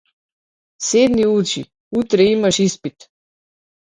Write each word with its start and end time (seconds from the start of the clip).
Седни 0.87 1.25
учи, 1.27 1.61
утре 1.99 2.21
имаш 2.23 2.59
испит. 2.67 2.97